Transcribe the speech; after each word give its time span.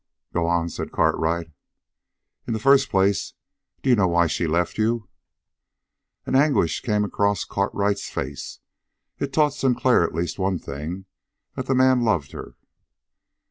"Go 0.33 0.47
on," 0.47 0.67
said 0.69 0.91
Cartwright. 0.91 1.51
"In 2.47 2.53
the 2.53 2.59
first 2.59 2.89
place, 2.89 3.35
d'you 3.83 3.93
know 3.95 4.07
why 4.07 4.25
she 4.25 4.47
left 4.47 4.79
you?" 4.79 5.07
An 6.25 6.35
anguish 6.35 6.81
came 6.81 7.03
across 7.03 7.45
Cartwright's 7.45 8.09
face. 8.09 8.61
It 9.19 9.31
taught 9.31 9.53
Sinclair 9.53 10.03
at 10.03 10.15
least 10.15 10.39
one 10.39 10.57
thing 10.57 11.05
that 11.55 11.67
the 11.67 11.75
man 11.75 12.01
loved 12.03 12.31
her. 12.31 12.55